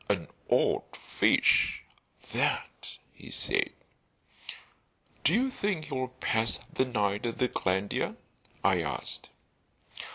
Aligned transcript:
"An 0.09 0.29
odd 0.49 0.95
fish, 0.97 1.83
that!" 2.33 2.97
he 3.13 3.29
said. 3.29 3.69
"Do 5.23 5.31
you 5.31 5.51
think 5.51 5.85
he'll 5.85 6.07
pass 6.07 6.57
the 6.73 6.85
night 6.85 7.27
at 7.27 7.37
the 7.37 7.47
Glandier?" 7.47 8.15
I 8.63 8.81
asked. 8.81 9.29